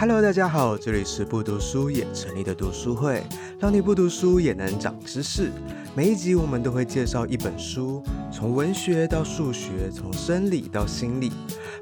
[0.00, 3.20] Hello，大家好，这里是不读书也成立的读书会，
[3.58, 5.50] 让你不读书也能长知识。
[5.92, 8.00] 每一集我们都会介绍一本书，
[8.32, 11.32] 从文学到数学，从生理到心理，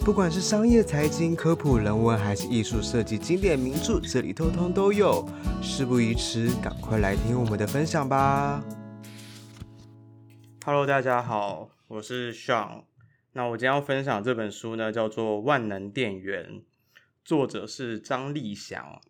[0.00, 5.22] 不管是商业、财经、科普、人文，还是艺术设计、经典名著，这里通通都有。
[5.60, 8.64] 事不宜迟，赶快来听我们的分享吧。
[10.64, 12.84] Hello，大家好，我是 Sean。
[13.34, 16.44] 那我今天要分享这本书呢，叫做《万能电源》。
[17.26, 19.00] 作者是张立祥。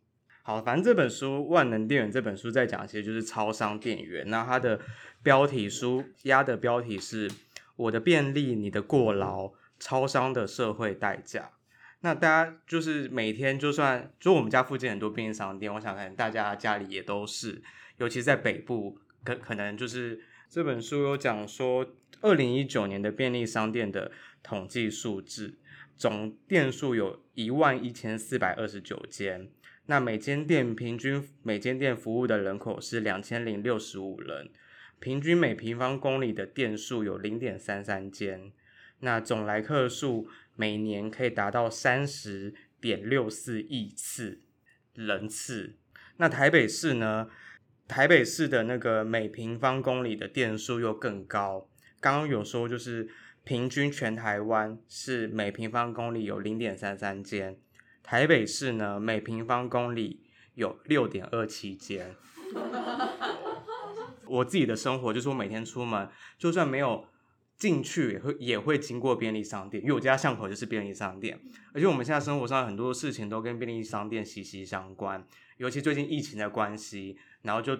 [0.42, 4.30] 好，反正这本书《万能店员》这本书在讲，其实就是超商店员。
[4.30, 4.80] 那它的
[5.22, 7.30] 标题书压的标题是
[7.76, 11.50] “我的便利，你的过劳，超商的社会代价”。
[12.00, 17.62] 那大家就是每天，就算就我们家附近很多便利商店，我想可能大家家里也都是，
[17.98, 21.86] 尤其在北部，可可能就是这本书有讲说，
[22.22, 24.10] 二零一九年的便利商店的
[24.42, 25.58] 统计数字。
[25.96, 29.48] 总店数有一万一千四百二十九间，
[29.86, 34.50] 那每间店平均每间店服务的人口是两千零六十五人，
[35.00, 38.52] 平均每平方公里的店数有零点三三间，
[39.00, 44.42] 那总来客数每年可以达到三十点六四亿次
[44.92, 45.76] 人次。
[46.18, 47.30] 那台北市呢？
[47.88, 53.08] 台北市的那个每平方公里的店数又更高，刚刚有说就是。
[53.46, 57.56] 平均全台湾是每平方公里有零点三三间，
[58.02, 62.16] 台北市呢，每平方公里有六点二七间。
[64.26, 67.06] 我自己的生活就是我每天出门，就算没有
[67.56, 71.38] 进去，也会也会经过便利商店，因为我家巷口就是便利商店。
[71.72, 75.24] 而且我们现在生活上很多事情都跟便利商店息息相关，
[75.58, 77.78] 尤其最近疫情的关系，然后就。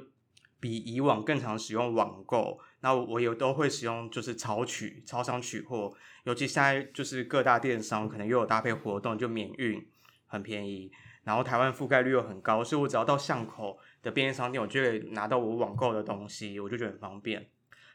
[0.58, 9.86] 比以往更常使用网购，那我也都会使用就是超取超商取货，尤其现在就是各大电商可能又有搭配活动，就免运
[10.26, 10.90] 很便宜，
[11.24, 17.50] 然后台湾覆盖率又很高，所以我只要到巷口的便利商店，我就会拿到我网购的东西，我就觉得很方便。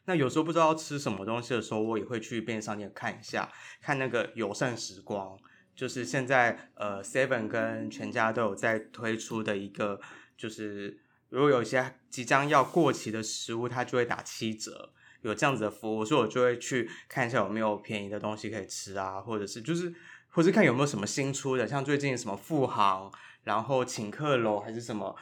[0.06, 3.52] 那有时候不知道吃什么东西的时候，我也会去便利商店看一下，
[3.82, 5.36] 看那个友善时光，
[5.76, 10.00] 就是现在呃 Seven 跟全家都有在推出的一个
[10.38, 11.02] 就是。
[11.31, 19.94] 如果有一些即将要过期的食物，它就会打七折，有这样子的服务，所以我就会去看一下有没有便宜的东西可以吃啊，或者是就是，
[20.30, 23.09] 或是看有没有什么新出的，像最近什么富航，
[23.46, 25.16] 然后请客楼还是什么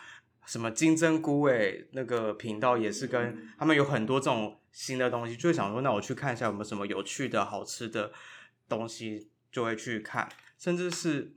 [0.48, 8.12] 什么金针菇诶，那个频道也是跟他们有很多这种新的东西，就会想说，那我去看一下有没有什么有趣的好吃的
[8.68, 10.28] 东西，就会去看，
[10.58, 11.36] 甚至是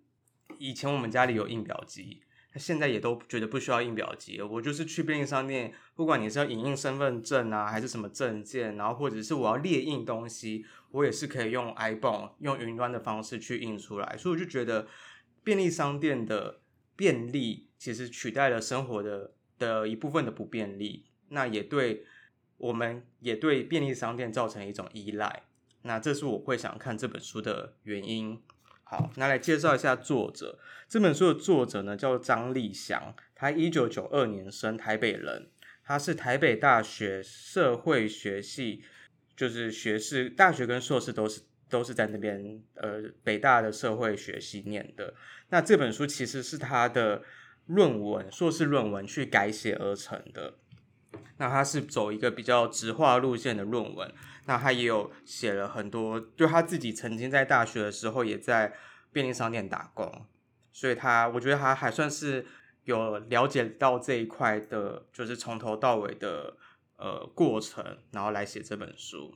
[0.56, 2.22] 以前我们家里有印表机。
[2.56, 14.16] 现在也都觉得不需要印表机，我就是去便利商店，不管你是要影印身份证啊，还是什么证件，然后或者是我要列印东西，我也是可以用 ibon 用云端的方式去印出来。
[14.18, 14.86] 所以我就觉得
[15.42, 16.60] 便利商店的
[16.94, 22.04] 便利其实取代了生活的的一部分的不便利，那也对
[22.58, 25.44] 我们也对便利商店造成一种依赖。
[25.82, 28.40] 那这是我会想看这本书的原因。
[28.92, 30.58] 好，那来介绍一下作者。
[30.86, 35.48] 这本书的作者呢，叫张立祥，他一九九二年生，台北人。
[35.82, 38.84] 他是台北大学社会学系，
[39.34, 45.14] 就是学士、大学跟硕士都是都是在那边，呃，北大的社会学系念的。
[45.48, 47.22] 那这本书其实是他的
[47.64, 50.52] 论文，硕士论文去改写而成的。
[51.42, 54.14] 那他是走一个比较直化路线的论文。
[54.46, 58.72] 那他也有写了很多，就他自己曾经在大学的时候也在
[59.12, 60.24] 便利商店打工，
[60.72, 62.46] 所以他我觉得他还算是
[62.84, 66.56] 有了解到这一块的，就是从头到尾的
[66.96, 69.34] 呃过程，然后来写这本书。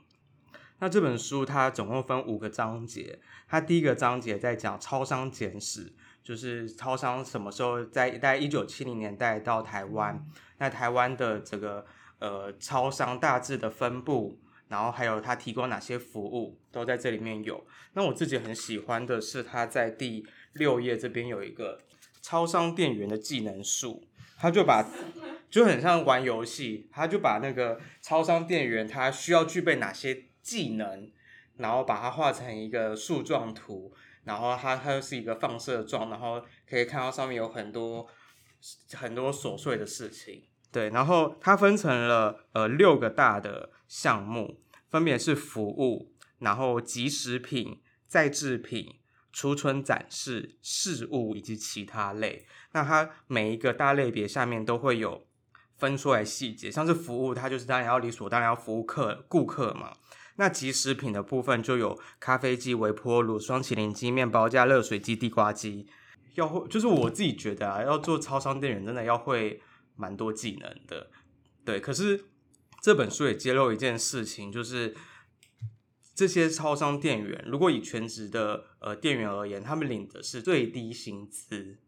[0.79, 3.19] 那这本书它总共分五个章节，
[3.49, 5.93] 它第一个章节在讲超商简史，
[6.27, 10.27] 就是超商什么时候在大概一九七零年代到台湾，
[10.59, 11.87] 那台湾的这个
[12.19, 14.41] 呃超商大致的分布。
[14.69, 17.65] 然后还有它提供哪些服务都在这里面有。
[17.93, 21.79] 那我自己很喜欢的是它在第六页这边有一个
[22.21, 24.03] 超商店员的技能树，
[24.37, 24.85] 他就把
[25.49, 31.09] 就很像玩游戏，他就把那个超商店员他需要具备哪些技能，
[31.59, 33.95] 然后把它画成一个树状图，
[34.27, 38.07] 然后它它是一个放射状，然后可以看到上面有很多
[38.93, 40.43] 很多琐碎的事情。
[40.73, 48.99] 对，然后它分成了呃六个大的项目，分别是服务，然后即食品、再制品、
[49.33, 52.47] 储存展示、事务以及其他类。
[52.73, 55.29] 那它每一个大类别下面都会有
[55.77, 59.97] 分出来细节，像是服务，它就是当然要理所当然要服务客顾客嘛。
[60.37, 65.87] 那即食品的部分就有咖啡机、微波炉、双麒麟机、面包架、热水机、地瓜机。
[66.35, 69.63] 要会，就是我自己觉得啊，要做超商店员真的要会
[69.95, 71.11] 蛮多技能的。
[71.65, 72.27] 对，可是
[72.83, 74.95] 这本书也揭露一件事情，就是
[76.15, 81.79] 这些超商店员，如果以全职的呃店员而言，他们领的是最低薪资，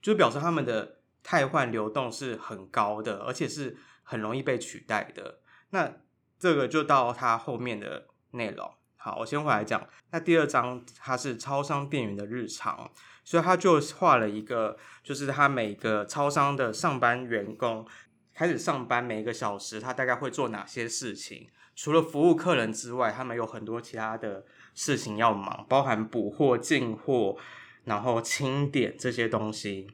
[0.00, 5.40] 就表示他们的汰换流动是很高的，而且是很容易被取代的。
[5.70, 5.96] 那
[6.38, 8.70] 这个就到它后面的内容。
[8.96, 9.86] 好，我先回来讲。
[10.10, 12.90] 那第二章它是超商店员的日常，
[13.22, 17.86] 所以他就画了一个，就是他每个超商的上班员工
[18.34, 21.48] 开始上班每一个小时，他大概会做哪些事情？
[21.76, 24.44] 除了服务客人之外，他们有很多其他的
[24.74, 27.36] 事情要忙，包含补货、进货，
[27.84, 29.90] 然后清点这些东西。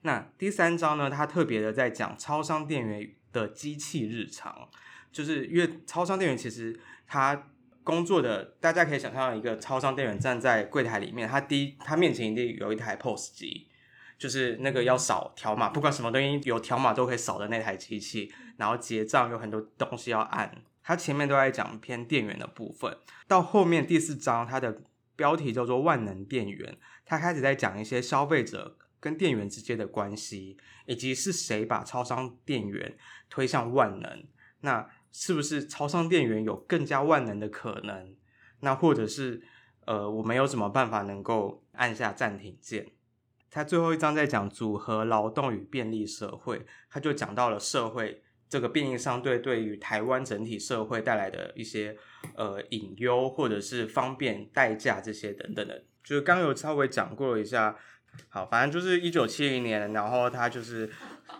[0.00, 4.68] 那第三章呢，他特别的在讲超商店员的机器日常，
[5.12, 7.48] 就是因为超商店员其实他。
[7.84, 13.66] 工作的大家可以想象，一个超商店员站在柜台里面，他第一，他面前一定有一台 POS 机，
[14.16, 18.32] 就是那个要扫条码，不管什么东西有条码都可以扫的那台机器。
[18.56, 22.96] 然后结账有很多东西要按，他前面都在讲偏店员的部分。
[23.26, 24.82] 到后面第四章，它的
[25.16, 30.56] 标题叫做“万能店员”，他开始在讲一些消费者跟店员之间的关系，
[30.86, 32.96] 以及是谁把超商店员
[33.28, 34.24] 推向万能。
[34.60, 38.16] 那是不是超商店员有更加万能的可能？
[38.60, 39.42] 那或者是
[39.84, 42.86] 呃，我们有什么办法能够按下暂停键？
[43.50, 51.96] 他最后一章在讲组合劳动与便利社会，他就讲到了社会这个便利商队对于台湾整体社会带来的一些
[52.34, 57.76] 呃隐忧，或者是方便代价这些等等的，就是刚有稍微讲过一下。
[58.28, 60.90] 好，反正就是一九七零年，然后他就是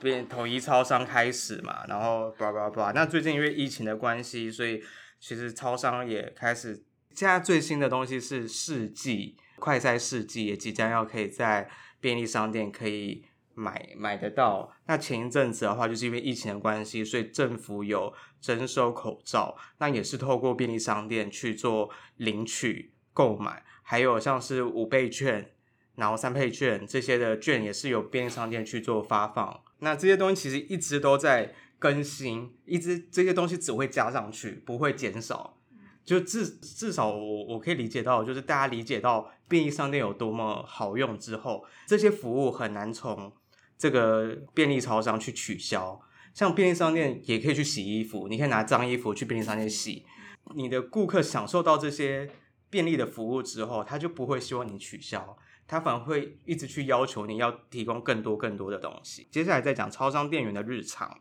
[0.01, 2.93] 变统一超商开始嘛，然后叭叭叭。
[2.93, 4.83] 那最近因为疫情的关系，所以
[5.19, 6.85] 其实超商也开始。
[7.15, 11.69] 现在最新的东西是试剂快筛试剂，也即将要可以在
[12.01, 14.75] 便利商店可以买买得到。
[14.87, 25.51] 那前一阵子的话，就是因为疫情的关系，所以政府有征收口罩，那也是透过便利商店去做领取购买，还有像是五倍券。
[25.97, 35.59] 然后三倍券这些的券也是由便利商店去做发放，那这些东西其实一直都在更新，一直这些东西只会加上去，不会减少。
[36.05, 43.33] 就至至少我我可以理解到，就是大家理解到便利商店有多么好用之后，这些服务很难从
[43.79, 46.01] 这个便利超商去取消。
[46.35, 50.05] 像便利商店也可以去洗衣服，你可以拿脏衣服去便利商店洗。
[50.57, 52.29] 你的顾客享受到这些
[52.69, 55.37] 便利的服务之后，他就不会希望你取消。
[55.73, 59.27] 他反而会一直去要求你要提供更多更多的东西。
[59.31, 61.19] 接下来再讲超商店员的日常，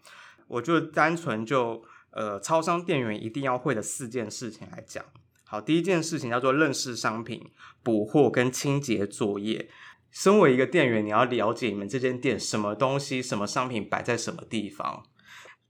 [0.49, 1.81] 我就单纯就
[2.11, 5.05] 呃超商店员一定要会的四件事情来讲。
[5.45, 7.49] 好，第一件事情叫做认识商品、
[7.81, 9.69] 补货跟清洁作业。
[10.09, 15.05] 身为一个店员，你要了解你们这间店什么东西、什么商品摆在什么地方。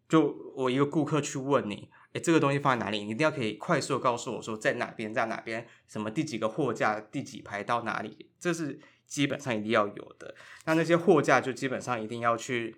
[0.09, 1.91] 就我一个顾客去问你。
[2.13, 3.03] 诶，这个东西放在哪里？
[3.03, 10.35] 你一定要可以快速告诉我说在哪边，在哪边，什么第几个货架，第几排到哪里，这是基本上一定要有的。
[10.65, 12.75] 那那些货架就基本上一定要去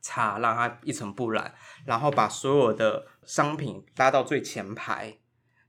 [0.00, 1.54] 擦，让它一尘不染，
[1.84, 5.18] 然后把所有的商品拉到最前排，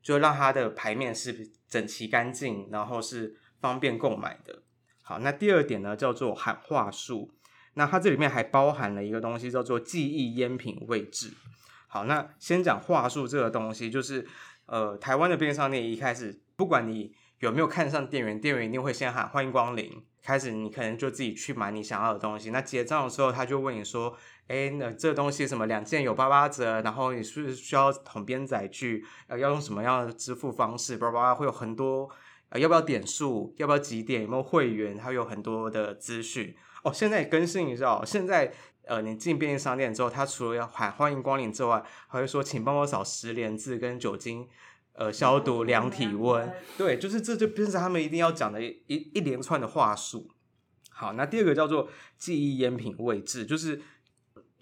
[0.02, 4.64] 就让它的排面是整齐干净，然后是方便购买的。
[5.04, 7.34] 好，那第二点呢，叫做喊话术。
[7.74, 11.34] 那它这里面还包含了一个东西，叫做记忆烟品位置。
[11.94, 14.26] 好，那先讲话术这个东西，就是
[14.66, 20.02] 呃，台湾的便利商店一开始，不管你有没有看上店员，店员一定会先喊欢迎光临。
[20.24, 22.50] 开始你可能就自己去买你想要的东西。
[22.52, 24.16] 那结账的时候，他就问你说
[24.48, 26.80] ：“哎，那这东西什么两件有八八折？
[26.82, 29.04] 然后你是不是需要统编载具？
[29.28, 30.96] 呃，要用什么样的支付方式？
[30.96, 32.10] 叭叭会有很多，
[32.52, 33.54] 呃，要不要点数？
[33.58, 34.22] 要不要几点？
[34.22, 34.98] 有没有会员？
[34.98, 36.56] 还有很多的资讯。
[36.84, 38.54] 哦，现在更新一下哦，现在。
[38.88, 44.48] 呃，你进便利商店之后，他除了要喊欢迎光临之外，还会说请帮我扫十连字跟酒精，
[44.94, 46.52] 呃，消毒量体温。
[46.78, 50.32] 对，就是这就变成他们一定要讲的一一一连串的话术。
[50.90, 53.82] 好，那第二个叫做记忆烟品位置，就是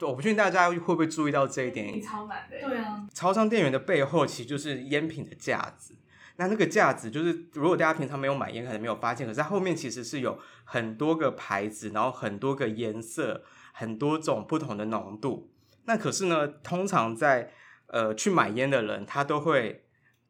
[0.02, 2.02] 我不确定大家会不会注意到这一点。
[2.02, 2.60] 超难的。
[2.60, 3.08] 对啊。
[3.14, 5.96] 超商店员的背后其实就是烟品的架子。
[6.36, 13.44] 那那个架子就是，如果大家平常没有买烟，可能没有发现，可是它后面其实是有很多个牌子，然后很多个颜色。
[13.74, 15.52] 很多种不同的浓度，
[15.86, 17.52] 那可是呢，通常在
[17.88, 19.86] 呃去买烟的人，他都会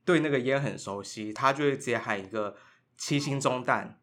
[0.06, 2.56] 对那个烟很熟悉，他就会直接喊一个
[2.98, 4.00] 七星中弹，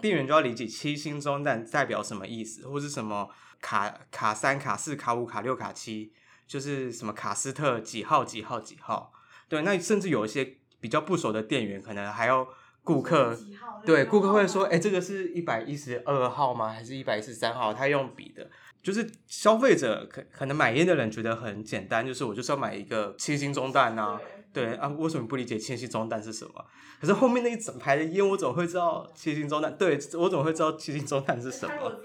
[0.00, 3.30] 店员就要理解七星中弹代表什么意思，或是什么
[3.60, 6.12] 卡卡三、卡四、卡五、卡六、卡七，
[6.46, 9.12] 就是什么卡斯特几号几号几号。
[9.48, 12.46] 对，那甚至有一些比较不熟的店员，可能还要
[12.84, 13.36] 顾客，
[13.84, 16.68] 对顾客会说，哎，这个是一百一十二号吗？
[16.68, 17.72] 还是一百一十三号？
[17.72, 18.50] 他用笔的。
[18.88, 26.64] 就是消费者可可能买烟的人觉得很简单，就是我就是要买一个七星中弹呐、啊，对，对啊，为什么不理解七星中弹是什么？
[26.98, 29.76] 可是后面那一整排的烟，我怎么会知道七星中弹？
[29.76, 32.00] 对，我怎么会知道七星中弹是什么？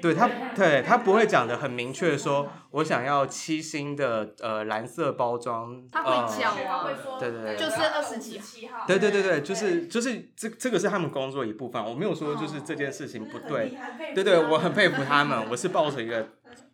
[0.00, 5.82] 对他，对他不会讲的很明确，说我想要七星的呃蓝色包装。
[5.90, 8.38] 他会教啊，呃、对对对，就是二十几
[8.68, 8.86] 号。
[8.86, 13.76] 对对对对，就是就是这这个是他们工作一部分，我没有说就是这件事情不对。
[14.14, 16.28] 对对，我很佩服他们，我是抱着一个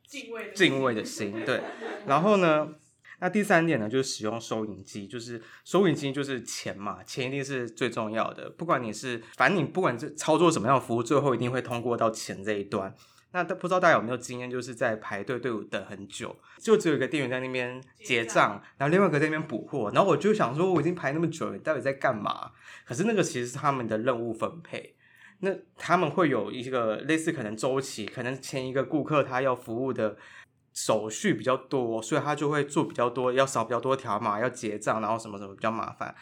[0.54, 1.44] 敬畏的心。
[1.44, 1.62] 对，
[2.06, 2.68] 然后呢，
[3.20, 12.94] 那第三点呢，就是使用收银机，就是收银机就是钱嘛，钱一定是最重要的，不管你是反正你不管是操作什么样的服务，最后一定会通过到钱这一端。
[13.34, 22.52] 那不知道大家有没有经验，就是在排队队伍等很久，就只有一个店员在那边结账，然后另外一个在那边补货，然后我就想说，我已经排那么久了，你到底在干嘛？
[22.86, 24.94] 可是那个其实是他们的任务分配，
[25.40, 30.16] 那他们会有一个类似可能周期，可能前一个顾客他要服务的
[30.72, 36.14] 手续比较多，所以他就会做比较多，要扫比较多条码，要结账，然后什么什么比较麻烦，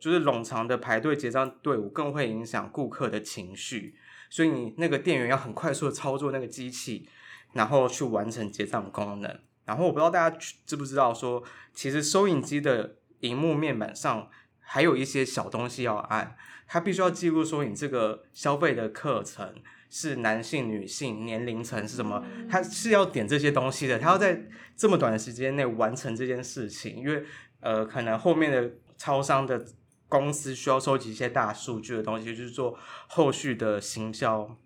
[0.00, 3.94] 就是冗长的排队结账队伍更会影响顾客的情绪。
[4.28, 7.08] 所以你那个店员要很快速的操作那个机器，
[7.52, 9.40] 然后去完成结账功能。
[9.64, 14.30] 然后我不知道大家知不知道说，说其实收银机的荧幕面板上
[14.60, 19.54] 还有一些小东西要按，它必须要记录说你这个消费的课程
[19.90, 23.98] 是男性、女性、年龄层是什么，它是要点这些东西的。
[23.98, 27.24] 它要在这么短的时间内完成这件事情，因为
[27.60, 29.64] 呃，可能后面的超商的。
[30.08, 34.56] 公司需要收集一些大数据的东西，就是做后续的行销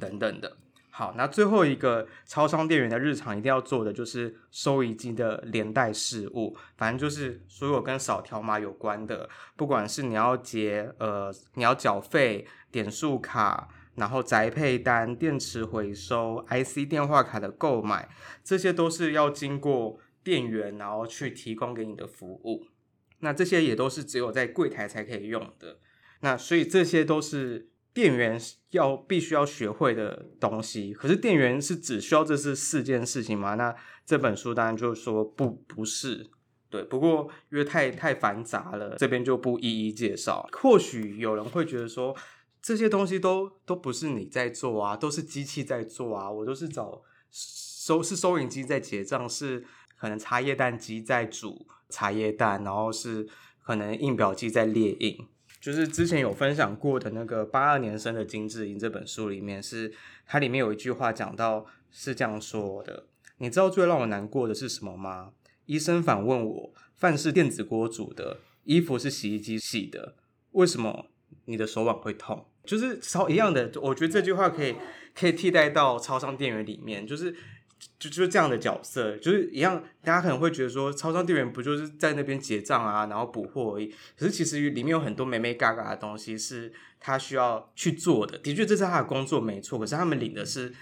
[0.00, 0.56] 等等的。
[0.92, 18.08] 好，那最后一个超商店员的日常一定要做的就是收银机的连带事务，反正就是所有跟扫条码有关的，不管是你要结呃你要缴费、点数卡，然后宅配单、电池回收、IC 电话卡的购买，
[18.44, 22.66] 这些都是要经过店员然后去提供给你的服务。
[23.20, 25.78] 那这些也都是只有在柜台才可以用的，
[26.20, 30.92] 那所以这些都是店员要必须要学会的东西。
[30.94, 33.54] 可是店员是只需要这是四件事情吗？
[33.56, 33.74] 那
[34.06, 36.30] 这本书当然就是说不不是，
[36.68, 36.82] 对。
[36.82, 40.48] 不过因为太太繁杂了，这边就不一一介绍。
[40.52, 42.16] 或许有人会觉得说
[42.62, 49.64] 这些东西都都不是你在做啊，都是机器在做啊，我都是找收是收银机在结账，是
[49.98, 51.66] 可能茶叶蛋机在煮。
[51.90, 53.28] 茶叶蛋，然后是
[53.62, 55.18] 可能印表机在列印，
[55.60, 59.92] 就是之前有分享过的那个八二年生的金智英这本书里面是，
[60.26, 63.06] 它里面有一句话讲到是这样说的：
[63.38, 65.32] 你知道最让我难过的是什么吗？
[65.66, 70.16] 医生反问我，饭是电子锅煮的，衣服是洗衣机洗的，
[70.52, 71.10] 为什么
[71.44, 72.46] 你的手腕会痛？
[72.64, 74.74] 就是超一样的，我觉得这句话可以
[75.14, 77.34] 可以替代到超商店员里面，就是。
[77.98, 79.82] 就就是这样的角色，就是一样。
[80.02, 83.86] 大家可能会觉得说，超商店员不就是在那边结账啊，然后补货而已。
[84.18, 88.36] 可是其实里面有很多眉眉嘎嘎的东西是他需要去做的。
[88.38, 89.78] 的确，这是他的工作没错。
[89.78, 90.72] 可是他们领的是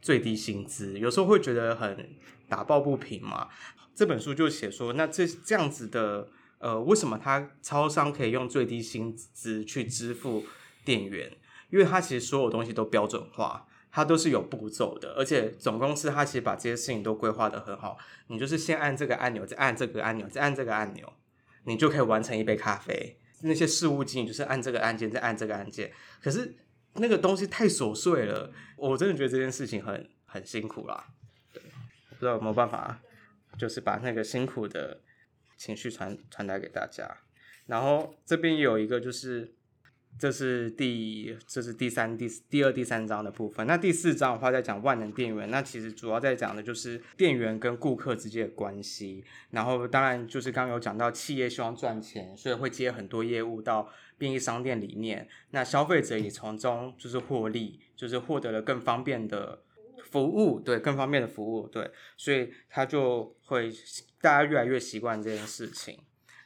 [0.00, 2.08] 最低薪资，有时候会觉得很
[2.48, 3.48] 打抱不平嘛。
[3.94, 10.44] 这本书就写说，那这这样子的，呃，为什么他超商可以用最低薪资去支付
[10.84, 11.32] 店员？
[11.70, 13.65] 因为他其实所有东西都标准化。
[13.96, 17.96] 它都是有步骤的，而且总公司它其实把这些事情都规划得很好。
[18.26, 21.10] 你就是先按这个按钮，再按这个按钮，再按这个按钮，
[21.64, 23.18] 你就可以完成一杯咖啡。
[23.40, 25.90] 那些事务经理就是按这个按键，再按这个按键。
[26.20, 26.54] 可是
[26.96, 31.06] 那个东西太琐碎了，我真的觉得这件事情很很辛苦啦。
[31.54, 31.62] 对，
[32.10, 33.00] 不知道有没有办法，
[33.56, 35.00] 就是把那个辛苦的
[35.56, 37.16] 情绪传传达给大家。
[37.64, 39.54] 然后这边有一个就是。
[40.18, 43.66] 这是第这是第三第第二第三章的部分。
[43.66, 49.24] 那第四章的话在讲万能店员，那其实主要在讲的就是店员跟顾客之间的关系。
[49.50, 55.28] 然后当然就是刚刚有讲到企业希望赚钱，所以会接很多业务到便利商店里面。
[55.50, 59.62] 那消费者也从中就是获利，就是获得了更方便的
[60.10, 63.70] 服务，对，更方便的服务，对，所以他就会
[64.20, 65.98] 大家越来越习惯这件事情。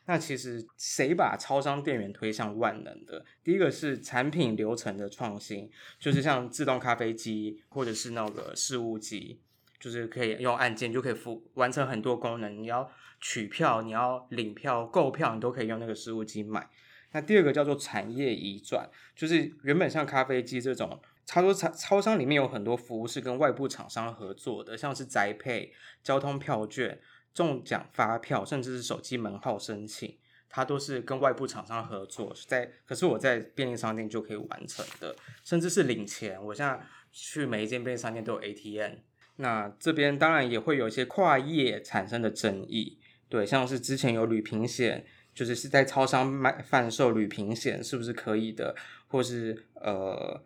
[0.06, 3.24] 那其实谁把超商店员推向万能的？
[3.44, 9.38] 第一个是产品流程的创新，就是像自动咖啡机或者是那个事务机，
[9.78, 12.60] 就是可以用按键就可以付完成很多功能。
[12.60, 12.90] 你要
[13.20, 16.68] 取票，你要领票、购票，你都可以用那个事务机买。
[17.12, 26.98] 那第二个叫做产业移转，就是原本像咖啡机这种，超多超超商里面有很多服务是跟外部厂商合作的，像是宅配、交通票券。
[27.32, 30.18] 中奖发票，甚至是手机门号申请，
[30.48, 36.42] 它都是跟外部厂商合作，在可是我在便利商店就可以完成的，甚至是领钱。
[36.44, 36.80] 我现在
[37.12, 38.94] 去每一间便利商店都有 ATM。
[39.36, 50.42] 那这边当然也会有一些跨业产生的争议，对，像是之前有旅平险，就是是在超商卖贩售旅平险是不是可以的，或是呃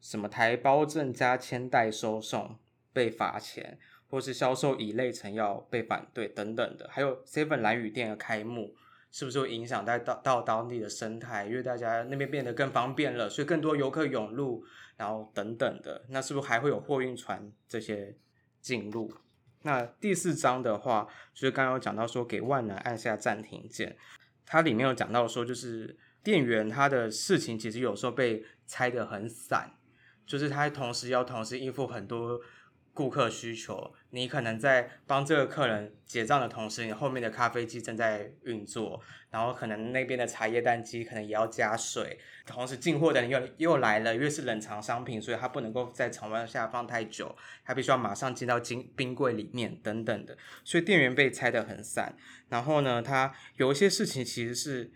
[0.00, 2.58] 什么台胞证加签代收送
[2.94, 8.74] 被罚钱，或是销售乙类成药被反对等等的，还有 Seven 蓝雨店的开幕。
[9.10, 11.46] 是不是会影响到到到当地的生态？
[11.46, 14.62] 因为大家那边变得更方便了，所以更多游客涌入，
[14.98, 18.14] 然后等等的，那是不是还会有货运船这些
[18.60, 19.10] 进入？
[19.62, 23.96] 那第四章的话，就是刚刚有讲到说给万能按下暂停键，
[24.44, 29.72] 它里面有讲到说，就是店员他的事情其实有时候被拆得很散，
[30.26, 32.38] 就是他同时要同时应付很多。
[32.98, 39.00] 顾客需求，你可能在帮这个客人结账的同时，你后面的咖啡机正在运作，
[39.30, 47.32] 然后可能那边的茶叶蛋机可能也要加水，同时进货的人又又来了，因为是冷藏商品，所以它不能够在常温下放太久，
[47.64, 52.16] 它必须要马上进到冰冰柜里面等等的，所以店员被拆得很散。
[52.48, 54.90] 然后呢，他有一些事情其实是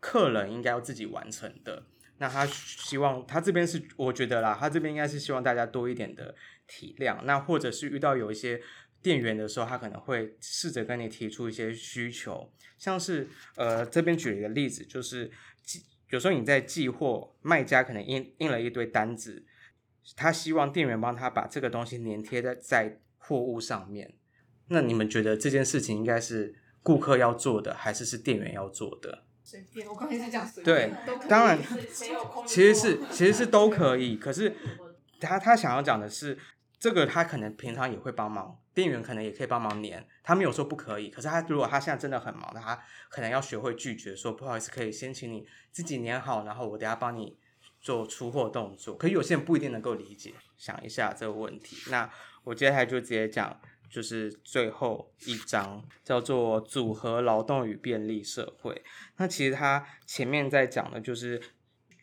[0.00, 1.84] 客人应该要自己完成的，
[2.22, 6.34] 那他希望他这边是我觉得啦，他这边应该是希望大家多一点的。
[6.68, 8.58] 体谅，那或者是遇到有一些
[9.02, 15.30] 店员的时候，他可能会试着跟你提出一些需求，像是呃这边举一个例子，就是
[15.62, 19.44] 寄有时候你在寄货，卖家可能印印了一堆单子，
[20.16, 24.14] 他希望店员帮他把这个东西粘贴在在货物上面。
[24.68, 29.24] 那你们觉得这件事情应该是顾客要做的，还是是店员要做的？
[29.52, 31.58] 随便，我刚才是讲随便，对，当然，
[32.46, 34.56] 其实是其实是都可以，可是。
[35.24, 36.36] 他他想要讲的是，
[36.80, 41.10] 这个他可能平常也会帮忙，店员可能也可以帮忙粘，他没有说不可以。
[41.10, 42.76] 可是他如果他现在真的很忙，他
[43.08, 47.38] 可能要学会拒绝，说不好意思，可以先请你自己粘好，然后我等下帮你
[47.80, 48.96] 做出货动作。
[48.96, 51.76] 可有些人不一定能够理解，想一下这个问题。
[51.88, 52.10] 那
[52.42, 53.60] 我接下来就直接讲，
[53.92, 58.82] 就是最后一章叫做组合劳动与便利社会。
[59.18, 61.40] 那其实他前面在讲的就是。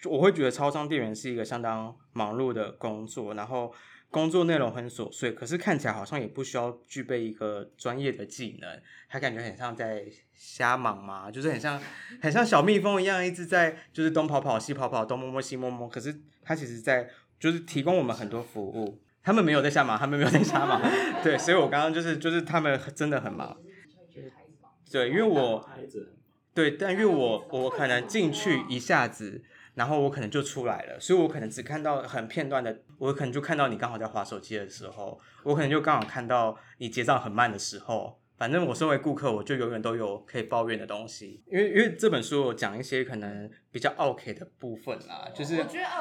[0.06, 3.70] 我会觉得超商店员是一个相当忙碌的工作，然后
[4.10, 11.78] 工作内容很琐碎，可是看起来好像也不需要具备一个专业的技能，还感觉很像在瞎忙嘛，就是很像
[12.22, 20.82] 很像小蜜蜂一样，一直在就是东跑跑西跑跑，东摸摸西摸摸，可是他其实在就是提供我们很多服务，他们没有在瞎忙，他们没有在瞎忙，
[21.22, 23.56] 对，所以我刚刚就是就是他们真的很忙，
[24.92, 25.70] 对，因为我
[26.56, 29.44] 对，但因为我我可能进去一下子。
[29.76, 38.20] 然后我可能就出来了，所以我可能只看到很片段的，我可能就看到你刚好在划手机的时候，我可能就刚好看到你结账很慢的时候。
[38.40, 41.44] 反正我身为顾客，我就永远都有可以抱怨的东西。
[41.46, 45.58] 因为因为这本书有讲一些可能比较 OK 的部分啦，就是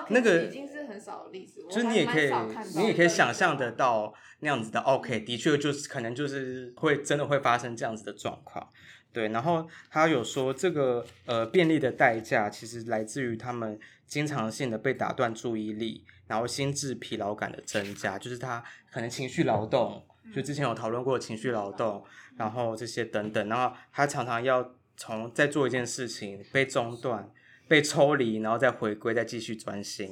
[0.09, 2.31] 那个已经是很少的例子，就是你也可以
[2.77, 8.71] 你也可以想象得到那样子的 OK，，的确就是可能就是会真的会发生这样子的状况。
[9.13, 22.05] 对，然后他有说这个呃便利的代价，其实来自于他们经常性的被打断注意力，然后心智疲劳感的增加，就是他可能情绪劳动，就之前有讨论过情绪劳动，
[22.37, 27.31] 然后这些等等，然后他常常要从在做一件事情被中断。
[27.69, 30.11] 被抽离，然后再回归，再继续专心。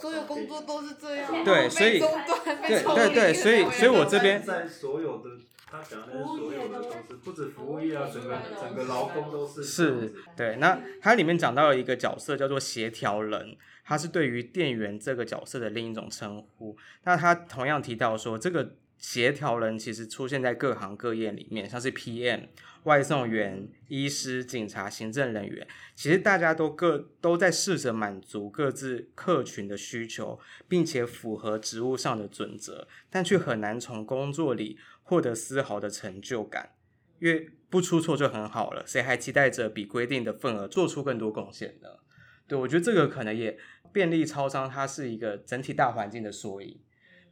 [0.00, 1.30] 所有工作都是这样。
[1.46, 5.30] 对，所以，对对对，所以，所以我这边在所有的
[5.70, 9.62] 他讲的是所有的都是，不止服务业啊，整个整个劳工都是。
[9.62, 10.56] 是，对。
[10.56, 16.76] 那它里面讲到了一个角色叫做协调人，他是对于店员这个角色的另一种称呼。
[17.04, 22.48] 那他同样提到说，这个协调人其实出现在各行各业里面，像是 PM。
[22.84, 36.70] 外送员、医师、警察、行政人员，其实大家都各都在试着满足各自客群的需求，并且符合职务上的准则，但却很难从工作里获得丝毫的成就感，
[37.20, 41.88] 因为不出错就很好了，谁还期待着比规定的份额做出更多贡献呢？
[42.46, 43.58] 对，我觉得这个可能也
[43.92, 46.78] 便利超商，它是一个整体大环境的缩影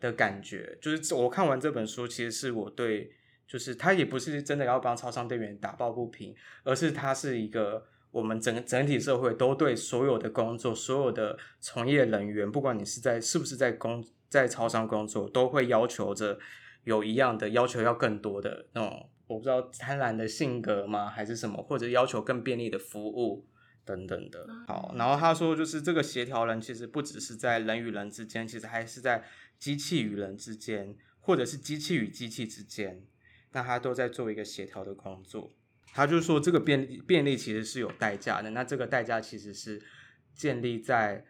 [0.03, 0.77] 的感觉。
[0.83, 3.13] 就是我看完这本书，其实是我对。
[3.45, 6.35] 就是他也不是真的要帮超商店员打抱不平，
[6.65, 16.39] 而是他是一个我们整整体社会都对所有的工作、所有的从业人员，不管你是在是不是在工在超商工作，都会要求着
[16.85, 23.45] 有一样的要求，要更多的那种我不知道贪婪的性格吗，还是什么，或者要求更便利的服务
[23.85, 24.47] 等等的。
[24.67, 29.25] 好，然后他说，就是这个协调人其实不只是在人与人之间，其实还是在
[29.59, 33.03] 机器与人之间，或者是机器与机器之间。
[33.55, 35.53] 那他都在做一个协调的工作，
[35.93, 39.83] 他就说这个便利便利其实是有代价的，那这个代价其实是
[40.35, 41.27] 建立在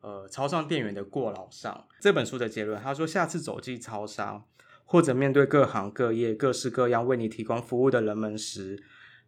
[0.00, 1.88] 呃超商店员的过劳上。
[1.98, 4.44] 这本书的结论，他说下次走进超商
[4.84, 8.80] 或者面对各行各业各式各样为你提供服务的人们时，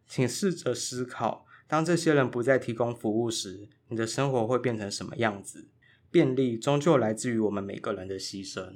[0.07, 5.67] 请试着思考，当这些人不再提供服务时，你的生活会变成什么样子？
[6.09, 8.73] 便利终究来自于我们每个人的牺牲。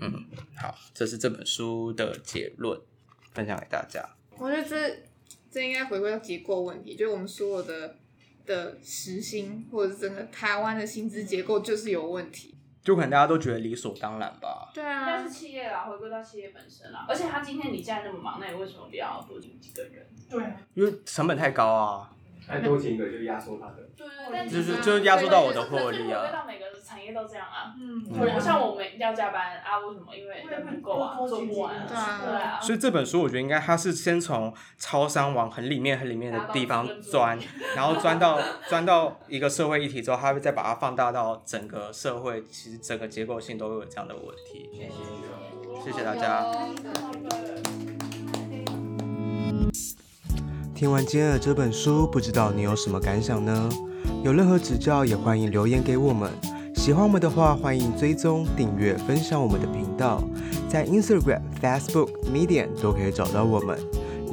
[0.00, 0.26] 嗯，
[0.56, 2.78] 好，这是这本书的结论，
[3.32, 4.04] 分享给大家。
[4.36, 5.04] 我觉得这
[5.48, 7.94] 这应该回归到结构问题，就是我们所有的
[8.44, 12.56] 的时薪或者是整个台湾的薪资结构就是有问题。
[12.82, 14.72] 就可能大家都觉得理所当然吧。
[14.74, 20.04] 对啊，但是企业啊，回归到企业本身啊，而且他今天你既然那么忙，那你为什么不要多请几个人？
[20.28, 20.42] 对，
[20.74, 22.10] 因为成本太高啊。
[22.48, 23.76] 再多请一个就压缩他的。
[23.96, 26.20] 对，但就是就压缩到我的获利啊。
[26.22, 27.74] 回归到每个产业都这样啊。
[27.78, 28.04] 嗯。
[28.10, 29.78] 我像我们要加班啊？
[29.78, 30.14] 为什么？
[30.14, 31.86] 因为人不够啊，做不完。
[31.86, 32.60] 对啊。
[32.60, 37.38] 所以这本书我觉得应该它是先从超商往很里面很里面的地方钻，
[37.76, 44.70] 然后钻到钻到一个社会议题之后，它会再把它放大到整个社会，其实整个结构性都会有这样的问题。
[44.72, 46.44] 谢谢，谢谢大家。
[50.82, 53.68] 听完今天的这本书，不知道你有什么感想呢？
[54.24, 56.28] 有任何指教也欢迎留言给我们。
[56.74, 60.20] 喜欢我们的话，欢迎追踪、订阅、分享我们的频道，
[60.68, 63.78] 在 Instagram、Facebook、Medium 都可以找到我们。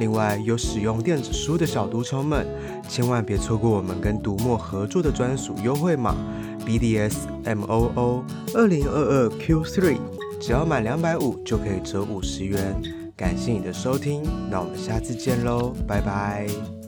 [0.00, 2.44] 另外，有使用电子书的小读虫们，
[2.88, 6.16] 千万别错过我们跟读墨合作的专属优惠码
[6.66, 9.98] BDSMOO 二零二二 Q3，
[10.40, 12.74] 只要满两百五就可以折五十元。
[13.20, 16.79] 感谢你的收听，那我们下次见喽，拜拜。